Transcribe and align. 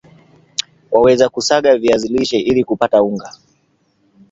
waweza 0.91 1.29
kusaga 1.29 1.77
viazi 1.77 2.07
lishe 2.07 2.39
ili 2.39 2.63
kupata 2.63 3.03
unga 3.03 3.33